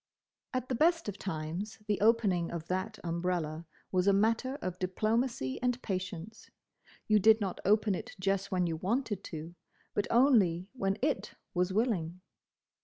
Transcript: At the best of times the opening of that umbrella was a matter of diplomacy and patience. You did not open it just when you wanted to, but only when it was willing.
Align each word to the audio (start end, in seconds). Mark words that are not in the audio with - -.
At 0.51 0.67
the 0.67 0.73
best 0.73 1.07
of 1.07 1.19
times 1.19 1.77
the 1.85 2.01
opening 2.01 2.49
of 2.49 2.65
that 2.69 2.97
umbrella 3.03 3.67
was 3.91 4.07
a 4.07 4.13
matter 4.13 4.55
of 4.55 4.79
diplomacy 4.79 5.61
and 5.61 5.79
patience. 5.83 6.49
You 7.07 7.19
did 7.19 7.39
not 7.39 7.61
open 7.65 7.93
it 7.93 8.15
just 8.19 8.51
when 8.51 8.65
you 8.65 8.77
wanted 8.77 9.23
to, 9.25 9.53
but 9.93 10.07
only 10.09 10.67
when 10.73 10.97
it 11.03 11.35
was 11.53 11.71
willing. 11.71 12.19